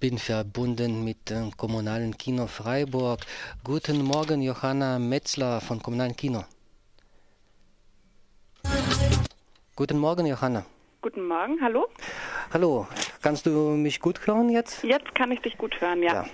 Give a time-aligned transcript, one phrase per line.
[0.00, 3.20] bin verbunden mit dem Kommunalen Kino Freiburg.
[3.62, 6.44] Guten Morgen, Johanna Metzler von Kommunalen Kino.
[9.76, 10.64] Guten Morgen, Johanna.
[11.02, 11.86] Guten Morgen, hallo.
[12.52, 12.86] Hallo,
[13.20, 14.82] kannst du mich gut hören jetzt?
[14.82, 16.14] Jetzt kann ich dich gut hören, ja.
[16.14, 16.26] ja.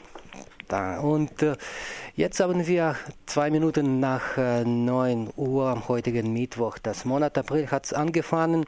[0.68, 1.00] Da.
[1.00, 1.56] Und äh,
[2.14, 2.96] jetzt haben wir
[3.26, 6.78] zwei Minuten nach äh, 9 Uhr am heutigen Mittwoch.
[6.78, 8.66] Das Monat April hat angefangen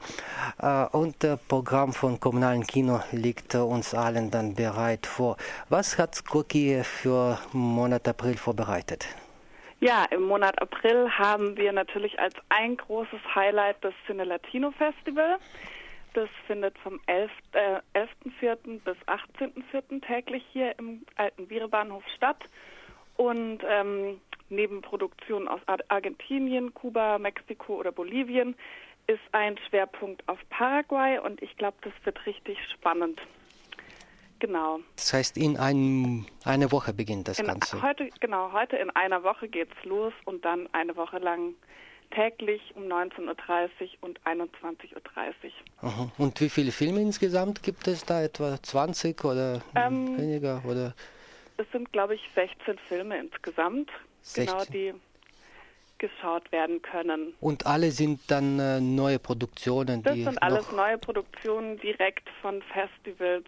[0.60, 5.36] äh, und das Programm von Kommunalen Kino liegt uns allen dann bereit vor.
[5.68, 9.06] Was hat Skoki für Monat April vorbereitet?
[9.80, 15.38] Ja, im Monat April haben wir natürlich als ein großes Highlight das Cine Latino Festival.
[16.14, 17.28] Das findet vom 11.04.
[17.52, 18.10] Äh, 11
[18.84, 20.06] bis 18.04.
[20.06, 22.44] täglich hier im alten Vierebahnhof statt.
[23.16, 28.54] Und ähm, neben Produktionen aus Argentinien, Kuba, Mexiko oder Bolivien
[29.06, 33.20] ist ein Schwerpunkt auf Paraguay und ich glaube, das wird richtig spannend.
[34.38, 34.80] Genau.
[34.94, 37.82] Das heißt, in ein, einer Woche beginnt das in, Ganze.
[37.82, 41.54] Heute, genau, heute in einer Woche geht's los und dann eine Woche lang
[42.10, 44.92] täglich um 19.30 Uhr und 21.30
[45.82, 46.12] Uhr.
[46.18, 48.22] Und wie viele Filme insgesamt gibt es da?
[48.22, 50.62] Etwa 20 oder ähm, weniger?
[50.64, 50.94] Oder?
[51.56, 53.90] Es sind, glaube ich, 16 Filme insgesamt,
[54.22, 54.46] 16.
[54.46, 54.94] genau die
[55.98, 57.34] geschaut werden können.
[57.40, 60.02] Und alle sind dann äh, neue Produktionen?
[60.02, 63.46] Das sind alles neue Produktionen direkt von Festivals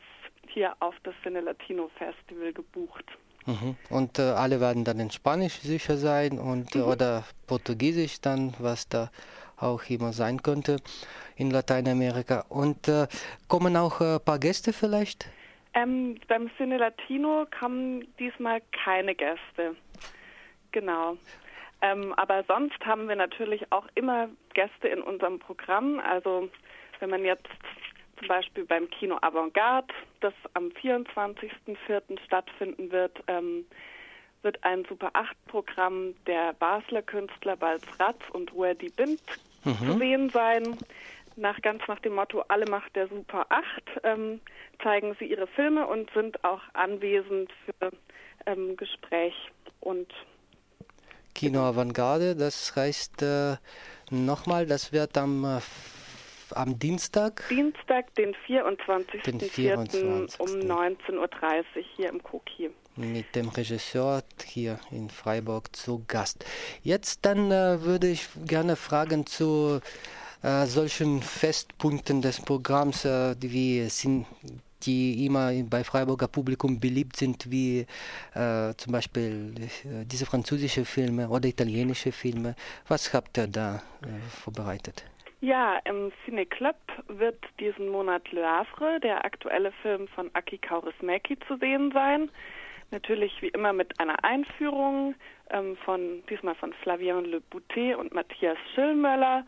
[0.53, 3.05] hier auf das Cine Latino Festival gebucht.
[3.47, 3.77] Mhm.
[3.89, 6.83] Und äh, alle werden dann in Spanisch sicher sein und mhm.
[6.83, 9.11] oder Portugiesisch dann, was da
[9.57, 10.77] auch immer sein könnte
[11.37, 12.45] in Lateinamerika.
[12.49, 13.07] Und äh,
[13.49, 15.31] kommen auch ein äh, paar Gäste vielleicht?
[15.75, 19.77] Ähm, beim Cine Latino kamen diesmal keine Gäste.
[20.73, 21.17] Genau.
[21.83, 26.01] Ähm, aber sonst haben wir natürlich auch immer Gäste in unserem Programm.
[26.01, 26.49] Also
[26.99, 27.49] wenn man jetzt
[28.21, 32.21] zum Beispiel beim Kino Avantgarde, das am 24.04.
[32.25, 33.65] stattfinden wird, ähm,
[34.43, 39.21] wird ein Super 8-Programm der Basler Künstler Balz Ratz und Ruedi Bind
[39.65, 39.87] mhm.
[39.87, 40.77] zu sehen sein.
[41.37, 43.65] Nach, ganz nach dem Motto Alle Macht der Super 8
[44.05, 44.41] ähm,
[44.83, 47.91] zeigen sie ihre Filme und sind auch anwesend für
[48.47, 49.35] ähm, Gespräch
[49.81, 50.13] und
[51.35, 53.57] Kino Avantgarde, das heißt äh,
[54.11, 55.61] nochmal, das wird am äh,
[56.53, 57.43] am Dienstag?
[57.49, 59.23] Dienstag, den 24.
[59.23, 60.41] Den 24.
[60.41, 62.71] um 19.30 Uhr hier im Koki.
[62.97, 66.45] Mit dem Regisseur hier in Freiburg zu Gast.
[66.83, 69.81] Jetzt dann äh, würde ich gerne fragen zu
[70.43, 74.27] äh, solchen Festpunkten des Programms, äh, wie sind
[74.83, 77.87] die immer bei Freiburger Publikum beliebt sind, wie
[78.35, 82.55] äh, zum Beispiel äh, diese französische Filme oder italienische Filme.
[82.89, 84.09] Was habt ihr da äh,
[84.43, 85.05] vorbereitet?
[85.43, 86.77] Ja, im Cine Club
[87.09, 92.31] wird diesen Monat Le Havre, der aktuelle Film von Aki Kaurismäki, zu sehen sein.
[92.91, 95.15] Natürlich wie immer mit einer Einführung
[95.49, 99.47] ähm, von diesmal von Flavien Le Boutet und Matthias Schillmöller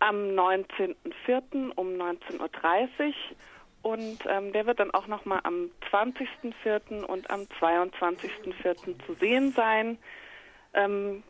[0.00, 1.70] am 19.04.
[1.74, 3.14] um 19.30 Uhr.
[3.80, 7.02] Und ähm, der wird dann auch nochmal am 20.04.
[7.02, 9.06] und am 22.04.
[9.06, 9.96] zu sehen sein.
[10.74, 11.22] Ähm,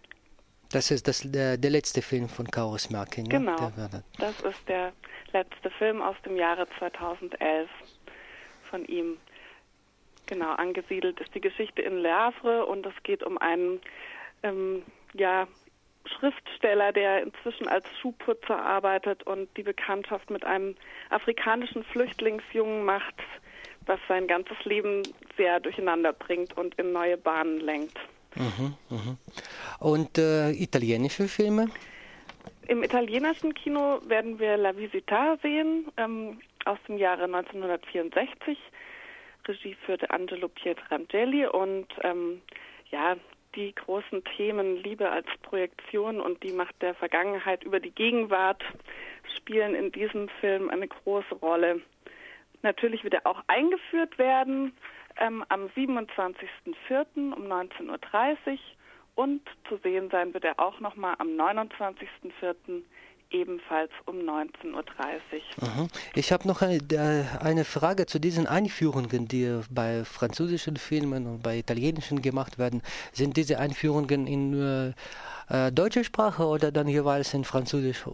[0.75, 3.25] das ist das, der, der letzte Film von Kauris Markin.
[3.25, 3.31] Ne?
[3.31, 3.71] Genau,
[4.19, 4.93] das ist der
[5.33, 7.69] letzte Film aus dem Jahre 2011
[8.71, 9.19] von ihm.
[10.27, 13.81] Genau, angesiedelt ist die Geschichte in Le Havre und es geht um einen
[14.43, 15.47] ähm, ja,
[16.07, 20.77] Schriftsteller, der inzwischen als Schuhputzer arbeitet und die Bekanntschaft mit einem
[21.11, 23.15] afrikanischen Flüchtlingsjungen macht,
[23.87, 25.03] was sein ganzes Leben
[25.37, 27.99] sehr durcheinander bringt und in neue Bahnen lenkt.
[28.37, 29.19] Mhm, mhm.
[29.81, 31.69] Und äh, italienische Filme?
[32.67, 38.59] Im italienischen Kino werden wir La Visita sehen, ähm, aus dem Jahre 1964.
[39.47, 42.41] Regie führte Angelo Pietrangeli und ähm,
[42.91, 43.17] ja,
[43.55, 48.63] die großen Themen Liebe als Projektion und die Macht der Vergangenheit über die Gegenwart
[49.37, 51.81] spielen in diesem Film eine große Rolle.
[52.63, 54.73] Natürlich wird er auch eingeführt werden
[55.21, 57.33] ähm, am 27.04.
[57.35, 58.59] um 19.30 Uhr
[59.15, 62.83] und zu sehen sein wird er auch nochmal am 29.04.
[63.31, 65.89] ebenfalls um 19.30 Uhr.
[66.15, 71.43] Ich habe noch eine, äh, eine, Frage zu diesen Einführungen, die bei französischen Filmen und
[71.43, 72.83] bei italienischen gemacht werden.
[73.13, 74.61] Sind diese Einführungen in
[75.49, 78.05] äh, äh deutscher Sprache oder dann jeweils in Französisch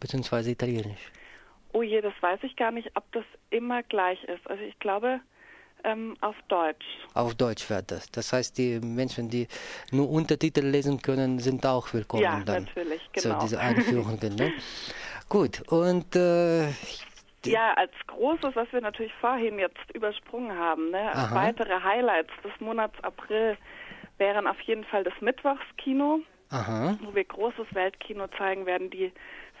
[0.00, 0.50] bzw.
[0.52, 1.12] Italienisch?
[1.72, 4.48] Oh je, das weiß ich gar nicht, ob das immer gleich ist.
[4.48, 5.20] Also ich glaube,
[5.84, 6.86] ähm, auf Deutsch.
[7.14, 8.10] Auf Deutsch wird das.
[8.10, 9.48] Das heißt, die Menschen, die
[9.90, 13.38] nur Untertitel lesen können, sind auch willkommen ja, dann natürlich, genau.
[13.38, 14.18] zu dieser Einführung.
[14.20, 14.52] ne?
[15.28, 16.68] Gut, und äh,
[17.44, 21.10] ja, als großes, was wir natürlich vorhin jetzt übersprungen haben, ne?
[21.32, 23.56] weitere Highlights des Monats April
[24.18, 26.20] wären auf jeden Fall das Mittwochskino,
[26.50, 26.98] Aha.
[27.02, 29.12] wo wir großes Weltkino zeigen werden, die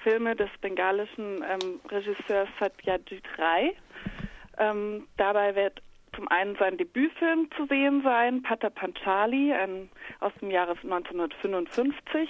[0.02, 3.76] Filme des bengalischen ähm, Regisseurs Satyajit Ray.
[4.58, 5.80] Ähm, dabei wird
[6.18, 9.88] zum einen sein Debütfilm zu sehen sein, Pata Panchali, ein,
[10.18, 12.28] aus dem Jahre 1955.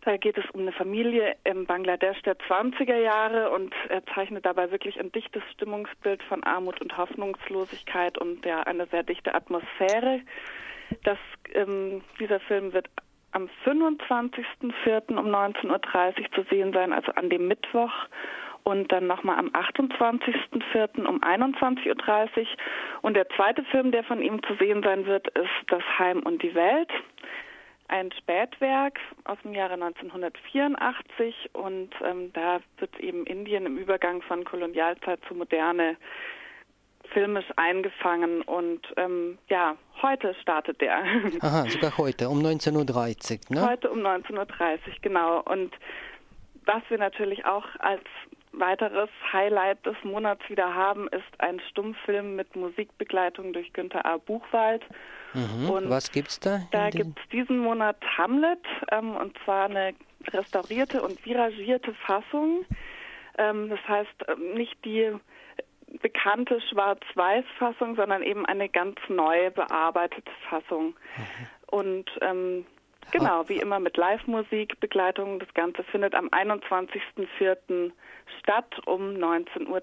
[0.00, 4.72] Da geht es um eine Familie im Bangladesch der 20er Jahre und er zeichnet dabei
[4.72, 10.20] wirklich ein dichtes Stimmungsbild von Armut und Hoffnungslosigkeit und ja eine sehr dichte Atmosphäre.
[11.04, 11.18] Das,
[11.54, 12.88] ähm, dieser Film wird
[13.30, 15.16] am 25.04.
[15.16, 17.92] um 19.30 Uhr zu sehen sein, also an dem Mittwoch
[18.64, 21.06] und dann nochmal am 28.04.
[21.06, 22.46] um 21.30 Uhr.
[23.02, 26.42] Und der zweite Film, der von ihm zu sehen sein wird, ist Das Heim und
[26.42, 26.90] die Welt.
[27.88, 34.42] Ein Spätwerk aus dem Jahre 1984 und ähm, da wird eben Indien im Übergang von
[34.44, 35.96] Kolonialzeit zu Moderne
[37.12, 41.04] filmisch eingefangen und ähm, ja, heute startet der.
[41.40, 43.68] Aha, sogar heute um 19.30 Uhr, ne?
[43.68, 45.42] Heute um 19.30 Uhr, genau.
[45.42, 45.74] Und
[46.64, 48.02] was wir natürlich auch als
[48.58, 54.18] weiteres Highlight des Monats wieder haben, ist ein Stummfilm mit Musikbegleitung durch Günter A.
[54.18, 54.82] Buchwald.
[55.32, 55.70] Mhm.
[55.70, 56.60] Und was gibt's da?
[56.70, 59.94] Da gibt es diesen Monat Hamlet ähm, und zwar eine
[60.28, 62.64] restaurierte und viragierte Fassung.
[63.38, 65.12] Ähm, das heißt ähm, nicht die
[66.00, 70.94] bekannte Schwarz-Weiß-Fassung, sondern eben eine ganz neu bearbeitete Fassung.
[71.16, 71.46] Mhm.
[71.66, 72.66] Und ähm,
[73.10, 75.38] genau, wie immer mit Live-Musik, Begleitung.
[75.38, 77.92] Das Ganze findet am 21.04
[78.40, 79.82] statt um 19.30 Uhr.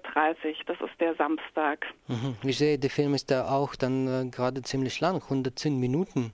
[0.66, 1.86] Das ist der Samstag.
[2.08, 2.36] Mhm.
[2.44, 6.32] Ich sehe, der Film ist da auch dann äh, gerade ziemlich lang, 110 Minuten.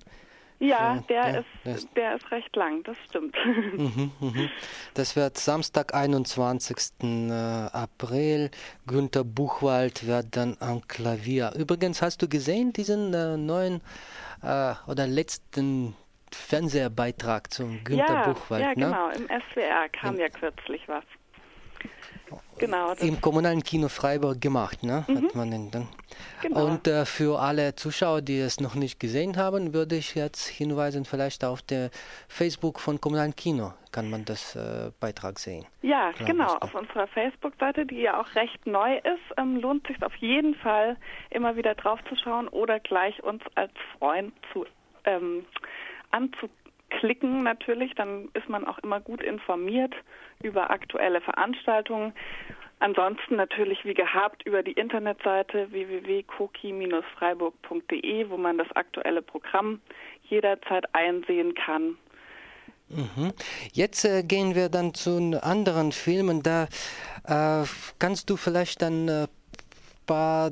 [0.60, 3.36] Ja, der, ja, ist, der ist recht lang, das stimmt.
[3.44, 4.50] Mhm, mhm.
[4.94, 6.76] Das wird Samstag, 21.
[7.00, 8.50] Äh, April.
[8.86, 11.52] Günter Buchwald wird dann am Klavier.
[11.56, 13.80] Übrigens, hast du gesehen diesen äh, neuen
[14.42, 15.94] äh, oder letzten
[16.34, 18.62] Fernsehbeitrag zum Günter ja, Buchwald?
[18.62, 18.74] Ja, ne?
[18.74, 19.08] genau.
[19.10, 21.04] Im SWR kam ja kürzlich was.
[22.58, 22.92] Genau.
[22.94, 25.04] Im kommunalen Kino Freiburg gemacht, ne?
[25.06, 25.16] Mhm.
[25.16, 25.88] Hat man den dann.
[26.42, 26.66] Genau.
[26.66, 31.04] Und äh, für alle Zuschauer, die es noch nicht gesehen haben, würde ich jetzt hinweisen,
[31.04, 31.90] vielleicht auf der
[32.28, 35.64] Facebook von Kommunalen Kino kann man das äh, Beitrag sehen.
[35.82, 36.56] Ja, genau.
[36.56, 40.96] Auf unserer Facebook-Seite, die ja auch recht neu ist, ähm, lohnt sich auf jeden Fall
[41.30, 44.66] immer wieder drauf zu schauen oder gleich uns als Freund zu
[45.04, 45.46] ähm,
[46.10, 47.94] anzuklicken natürlich.
[47.94, 49.94] Dann ist man auch immer gut informiert
[50.42, 52.12] über aktuelle Veranstaltungen.
[52.80, 59.80] Ansonsten natürlich wie gehabt über die Internetseite www.koki-freiburg.de, wo man das aktuelle Programm
[60.22, 61.98] jederzeit einsehen kann.
[62.88, 63.32] Mhm.
[63.72, 66.42] Jetzt äh, gehen wir dann zu anderen Filmen.
[66.42, 66.68] Da
[67.24, 67.64] äh,
[67.98, 69.26] kannst du vielleicht dann äh,
[70.08, 70.50] paar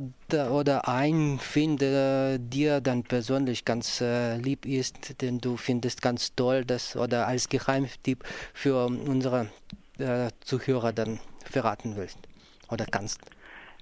[0.52, 6.36] oder ein Film, der dir dann persönlich ganz äh, lieb ist, den du findest ganz
[6.36, 8.22] toll, das oder als Geheimtipp
[8.54, 9.48] für unsere
[9.98, 11.18] äh, Zuhörer dann
[11.50, 12.18] verraten willst
[12.70, 13.20] oder kannst?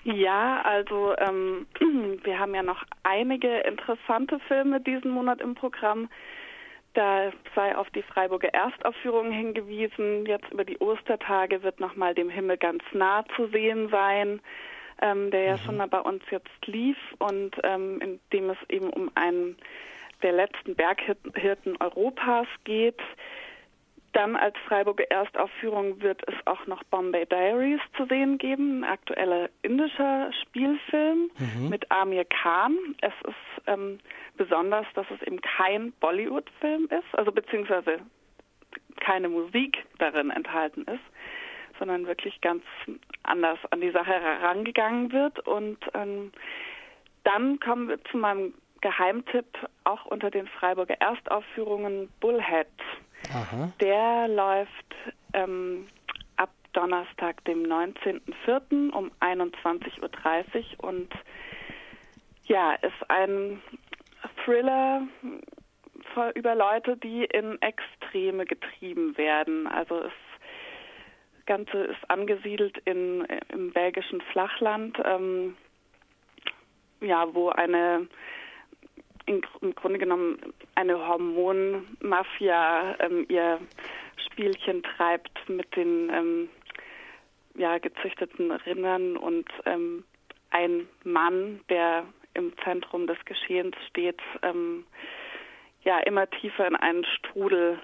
[0.05, 1.67] Ja, also ähm,
[2.25, 6.09] wir haben ja noch einige interessante Filme diesen Monat im Programm.
[6.93, 10.26] Da sei auf die Freiburger Erstaufführung hingewiesen.
[10.26, 14.41] Jetzt über die Ostertage wird nochmal dem Himmel ganz nah zu sehen sein,
[15.00, 15.61] ähm, der ja mhm.
[15.61, 19.56] schon mal bei uns jetzt lief und ähm, in dem es eben um einen
[20.23, 23.00] der letzten Berghirten Europas geht.
[24.12, 29.50] Dann als Freiburger Erstaufführung wird es auch noch Bombay Diaries zu sehen geben, ein aktueller
[29.62, 31.68] indischer Spielfilm mhm.
[31.68, 32.76] mit Amir Khan.
[33.00, 33.99] Es ist ähm,
[34.37, 37.99] besonders, dass es eben kein Bollywood-Film ist, also beziehungsweise
[39.00, 41.02] keine Musik darin enthalten ist,
[41.78, 42.62] sondern wirklich ganz
[43.23, 45.38] anders an die Sache herangegangen wird.
[45.47, 46.33] Und ähm,
[47.25, 49.47] dann kommen wir zu meinem Geheimtipp,
[49.85, 52.69] auch unter den Freiburger Erstaufführungen, Bullhead.
[53.31, 53.73] Aha.
[53.81, 54.95] Der läuft
[55.33, 55.87] ähm,
[56.37, 58.90] ab Donnerstag, dem 19.04.
[58.90, 61.12] um 21.30 Uhr und
[62.47, 63.62] ja, ist ein
[64.45, 65.02] Thriller
[66.35, 69.66] über Leute, die in Extreme getrieben werden.
[69.66, 70.12] Also das
[71.46, 75.56] Ganze ist angesiedelt in, im belgischen Flachland, ähm,
[77.00, 78.08] ja, wo eine
[79.26, 80.38] in, im Grunde genommen
[80.74, 83.58] eine Hormonmafia ähm, ihr
[84.26, 86.48] Spielchen treibt mit den ähm,
[87.56, 90.04] ja, gezüchteten Rindern und ähm,
[90.50, 94.84] ein Mann, der im Zentrum des Geschehens steht, ähm,
[95.84, 97.78] ja immer tiefer in einen Strudel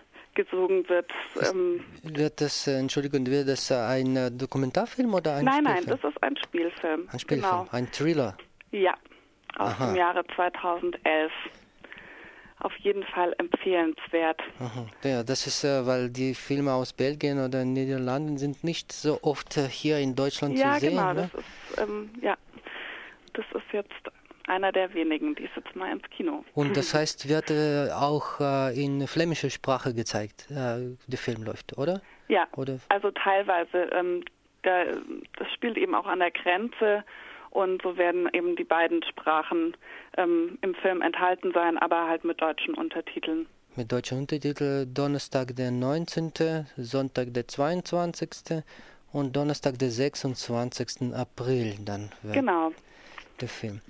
[0.44, 1.10] gesogen wird.
[1.42, 5.86] Ähm, wird das, äh, Entschuldigung, wird das ein äh, Dokumentarfilm oder ein Nein, Spielfilm?
[5.86, 7.08] nein, das ist ein Spielfilm.
[7.10, 7.68] Ein Spielfilm, genau.
[7.70, 8.36] ein Thriller.
[8.70, 8.94] Ja,
[9.58, 9.86] aus Aha.
[9.86, 11.32] dem Jahre 2011
[12.60, 14.40] auf jeden Fall empfehlenswert.
[14.58, 14.86] Aha.
[15.02, 19.56] Ja, das ist, äh, weil die Filme aus Belgien oder Niederlanden sind nicht so oft
[19.56, 20.94] äh, hier in Deutschland ja, zu sehen.
[20.94, 21.22] Ja, genau.
[21.22, 22.36] Das ist, ähm, ja,
[23.32, 24.19] das ist jetzt
[24.50, 26.44] einer der wenigen, die ist jetzt mal ins Kino.
[26.54, 31.78] Und das heißt, wird äh, auch äh, in flämischer Sprache gezeigt, äh, der Film läuft,
[31.78, 32.02] oder?
[32.28, 32.78] Ja, oder?
[32.88, 33.90] also teilweise.
[33.92, 34.24] Ähm,
[34.62, 34.84] da,
[35.38, 37.02] das spielt eben auch an der Grenze
[37.50, 39.74] und so werden eben die beiden Sprachen
[40.16, 43.46] ähm, im Film enthalten sein, aber halt mit deutschen Untertiteln.
[43.76, 48.62] Mit deutschen Untertiteln Donnerstag der 19., Sonntag der 22.
[49.12, 51.14] und Donnerstag der 26.
[51.14, 52.10] April dann.
[52.32, 52.72] Genau.
[53.40, 53.80] Der Film.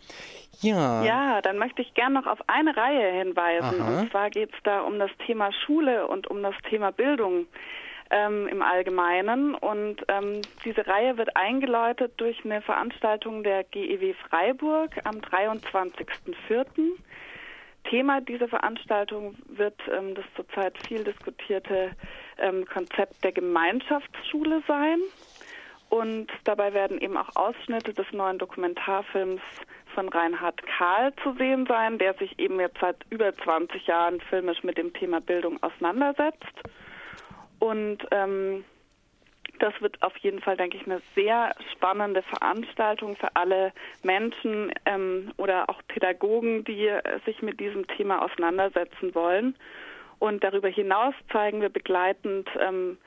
[0.61, 1.03] Ja.
[1.03, 3.81] Ja, dann möchte ich gerne noch auf eine Reihe hinweisen.
[3.81, 4.01] Aha.
[4.01, 7.47] Und zwar geht es da um das Thema Schule und um das Thema Bildung
[8.11, 9.55] ähm, im Allgemeinen.
[9.55, 16.65] Und ähm, diese Reihe wird eingeläutet durch eine Veranstaltung der GEW Freiburg am 23.04.
[17.89, 21.93] Thema dieser Veranstaltung wird ähm, das zurzeit viel diskutierte
[22.39, 24.99] ähm, Konzept der Gemeinschaftsschule sein.
[25.91, 29.43] Und dabei werden eben auch Ausschnitte des neuen Dokumentarfilms
[29.95, 34.63] von Reinhard Kahl zu sehen sein, der sich eben jetzt seit über 20 Jahren filmisch
[34.63, 36.47] mit dem Thema Bildung auseinandersetzt.
[37.59, 38.65] Und ähm,
[39.59, 45.33] das wird auf jeden Fall, denke ich, eine sehr spannende Veranstaltung für alle Menschen ähm,
[45.37, 46.89] oder auch Pädagogen, die
[47.27, 49.57] sich mit diesem Thema auseinandersetzen wollen.
[50.21, 52.99] Und darüber hinaus zeigen wir begleitend ähm,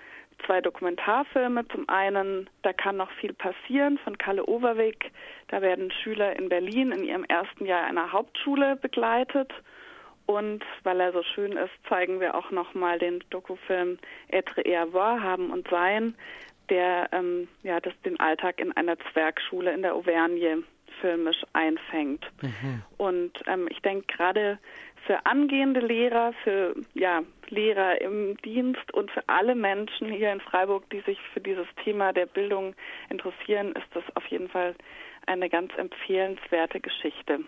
[0.46, 1.68] zwei Dokumentarfilme.
[1.70, 5.12] Zum einen, da kann noch viel passieren von Kalle Overweg.
[5.48, 9.52] Da werden Schüler in Berlin in ihrem ersten Jahr einer Hauptschule begleitet.
[10.26, 13.98] Und weil er so schön ist, zeigen wir auch nochmal den Dokufilm
[14.30, 16.16] Être et avoir, haben und sein,
[16.70, 20.64] der ähm, ja, das den Alltag in einer Zwergschule in der Auvergne
[21.02, 22.26] filmisch einfängt.
[22.42, 22.84] Mhm.
[22.98, 24.60] Und ähm, ich denke gerade
[25.06, 30.90] für angehende Lehrer, für ja, Lehrer im Dienst und für alle Menschen hier in Freiburg,
[30.90, 32.74] die sich für dieses Thema der Bildung
[33.10, 34.76] interessieren, ist das auf jeden Fall
[35.26, 37.40] eine ganz empfehlenswerte Geschichte.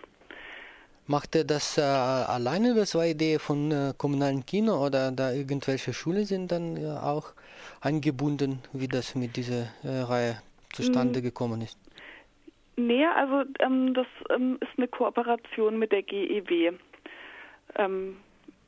[1.08, 2.74] Macht er das äh, alleine?
[2.74, 7.32] Das war Idee von äh, kommunalen Kino oder da irgendwelche Schulen sind dann ja auch
[7.80, 11.24] eingebunden, wie das mit dieser äh, Reihe zustande hm.
[11.24, 11.78] gekommen ist?
[12.76, 16.72] Nee, also ähm, das ähm, ist eine Kooperation mit der GEW,
[17.76, 18.16] ähm,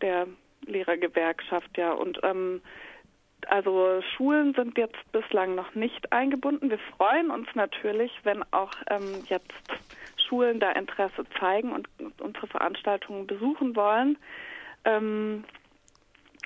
[0.03, 0.27] der
[0.67, 1.93] Lehrergewerkschaft, ja.
[1.93, 2.61] Und ähm,
[3.47, 6.71] also Schulen sind jetzt bislang noch nicht eingebunden.
[6.71, 9.53] Wir freuen uns natürlich, wenn auch ähm, jetzt
[10.29, 11.89] Schulen da Interesse zeigen und
[12.21, 14.19] unsere Veranstaltungen besuchen wollen.
[14.85, 15.45] Ähm,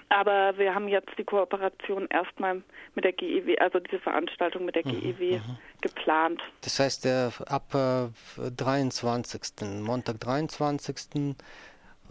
[0.08, 2.62] aber wir haben jetzt die Kooperation erstmal
[2.94, 5.58] mit der GEW, also diese Veranstaltung mit der mhm, GEW mhm.
[5.80, 6.42] geplant.
[6.60, 9.80] Das heißt, äh, ab äh, 23.
[9.82, 11.34] Montag 23.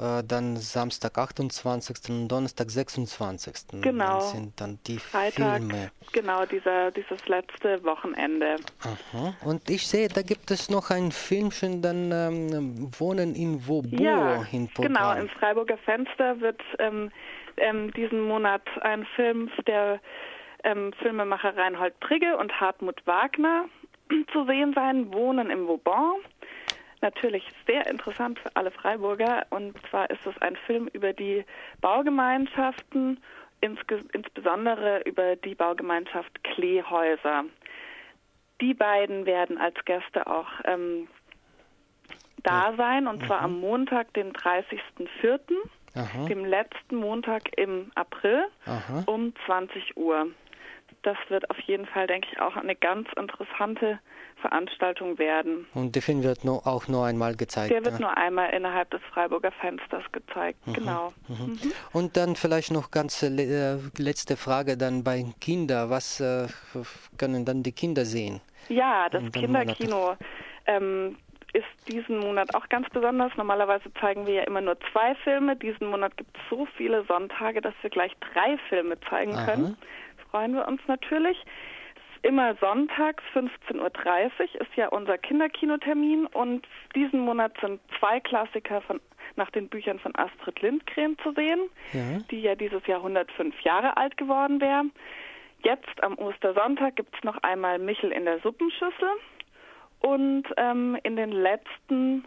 [0.02, 2.10] Äh, dann Samstag 28.
[2.10, 3.82] und Donnerstag 26.
[3.82, 4.16] Genau.
[4.16, 5.92] Das sind dann die Freitag, Filme.
[6.12, 8.56] Genau, dieser, dieses letzte Wochenende.
[8.80, 9.36] Aha.
[9.46, 14.44] Und ich sehe, da gibt es noch ein Filmchen, dann ähm, Wohnen in Wobo ja,
[14.52, 14.94] in Programm.
[14.94, 17.12] Genau, im Freiburger Fenster wird ähm,
[17.58, 20.00] ähm, diesen Monat ein Film der
[20.64, 23.66] ähm, Filmemacher Reinhold Prigge und Hartmut Wagner
[24.34, 26.16] zu sehen sein, Wohnen im Vauban
[27.02, 29.46] natürlich sehr interessant für alle Freiburger.
[29.50, 31.46] Und zwar ist es ein Film über die
[31.82, 33.20] Baugemeinschaften,
[33.62, 37.46] insbesondere über die Baugemeinschaft Kleehäuser.
[38.60, 41.08] Die beiden werden als Gäste auch ähm,
[42.44, 43.62] da sein, und zwar am mhm.
[43.62, 45.40] Montag, den 30.04.,
[46.30, 49.04] dem letzten Montag im April Aha.
[49.08, 50.28] um 20 Uhr.
[51.04, 54.00] Das wird auf jeden Fall, denke ich, auch eine ganz interessante
[54.42, 55.68] Veranstaltung werden.
[55.74, 57.72] Und der Film wird nur, auch nur einmal gezeigt?
[57.72, 58.02] Der wird ja?
[58.02, 60.74] nur einmal innerhalb des Freiburger Fensters gezeigt, mhm.
[60.74, 61.14] genau.
[61.28, 61.36] Mhm.
[61.46, 61.60] Mhm.
[61.94, 65.90] Und dann vielleicht noch ganz äh, letzte Frage dann bei Kindern.
[65.90, 66.48] Was äh,
[67.18, 68.42] können dann die Kinder sehen?
[68.70, 70.16] Ja, das Kinderkino
[70.66, 71.18] ähm,
[71.54, 73.32] ist diesen Monat auch ganz besonders.
[73.36, 75.56] Normalerweise zeigen wir ja immer nur zwei Filme.
[75.56, 79.46] Diesen Monat gibt es so viele Sonntage, dass wir gleich drei Filme zeigen Aha.
[79.46, 79.78] können.
[80.32, 81.38] Freuen wir uns natürlich
[82.24, 89.02] immer sonntags 15.30 Uhr ist ja unser Kinderkinotermin und diesen Monat sind zwei Klassiker von
[89.36, 92.20] nach den Büchern von Astrid Lindgren zu sehen, ja.
[92.30, 94.84] die ja dieses Jahr 105 Jahre alt geworden wäre.
[95.64, 99.10] Jetzt am Ostersonntag gibt es noch einmal Michel in der Suppenschüssel
[100.00, 102.26] und ähm, in den letzten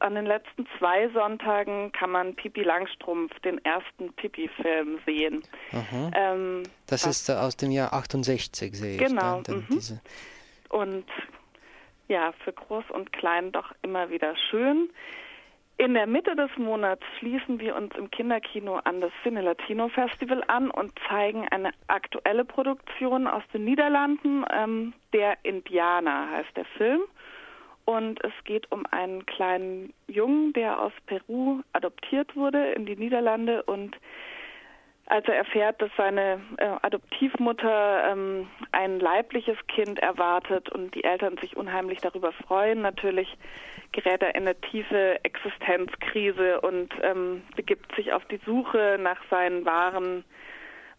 [0.00, 5.42] an den letzten zwei Sonntagen kann man Pipi Langstrumpf, den ersten Pipi-Film sehen.
[6.14, 8.98] Ähm, das ist aus dem Jahr 68, sehe ich.
[8.98, 9.40] Genau.
[9.42, 10.00] Da, mhm.
[10.68, 11.06] Und
[12.08, 14.90] ja, für Groß und Klein doch immer wieder schön.
[15.80, 20.44] In der Mitte des Monats schließen wir uns im Kinderkino an das Cine Latino Festival
[20.46, 24.44] an und zeigen eine aktuelle Produktion aus den Niederlanden.
[24.52, 27.00] Ähm, der Indianer heißt der Film.
[27.84, 33.62] Und es geht um einen kleinen Jungen, der aus Peru adoptiert wurde in die Niederlande
[33.64, 33.96] und
[35.10, 41.36] als er erfährt, dass seine äh, Adoptivmutter ähm, ein leibliches Kind erwartet und die Eltern
[41.38, 43.36] sich unheimlich darüber freuen, natürlich
[43.90, 49.64] gerät er in eine tiefe Existenzkrise und ähm, begibt sich auf die Suche nach seinen
[49.64, 50.24] wahren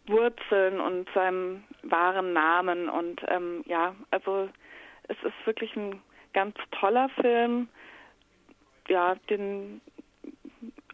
[0.07, 2.89] Wurzeln und seinem wahren Namen.
[2.89, 4.49] Und ähm, ja, also
[5.07, 6.01] es ist wirklich ein
[6.33, 7.67] ganz toller Film.
[8.87, 9.81] Ja, den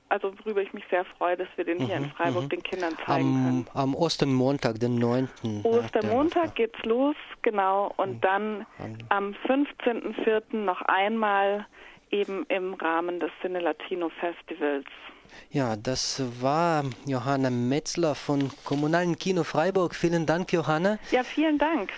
[0.10, 2.50] also worüber ich mich sehr freue, dass wir den hier mhm, in Freiburg mhm.
[2.50, 3.68] den Kindern zeigen am, können.
[3.74, 5.28] Am Ostermontag, den 9.
[5.64, 7.94] Ostermontag geht's los, genau.
[7.98, 8.22] Und mhm.
[8.22, 8.66] dann
[9.10, 10.56] am 15.04.
[10.56, 11.66] noch einmal
[12.12, 14.86] eben im Rahmen des Cine Latino Festivals.
[15.50, 19.94] Ja, das war Johanna Metzler von Kommunalen Kino Freiburg.
[19.94, 21.00] Vielen Dank, Johanna.
[21.12, 21.92] Ja, vielen Dank.